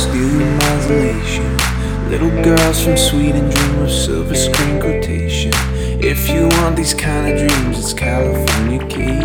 [0.00, 1.56] stealing modulation.
[2.08, 5.52] Little girls from Sweden dream of silver screen quotation.
[6.02, 9.19] If you want these kind of dreams, it's California Key.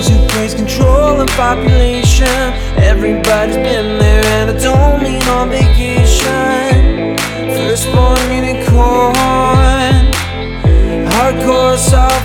[0.00, 2.26] those who praise control and population.
[2.76, 7.16] Everybody's been there, and I don't mean on vacation.
[7.54, 9.14] Firstborn unicorn,
[11.12, 12.20] hardcore soft.